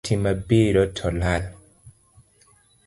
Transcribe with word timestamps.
Sitima 0.03 0.31
biro 0.47 0.85
to 0.99 1.11
lal 1.17 1.43